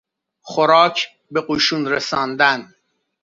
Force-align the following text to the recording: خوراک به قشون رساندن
خوراک 0.41 1.07
به 1.31 1.41
قشون 1.49 1.87
رساندن 1.87 2.73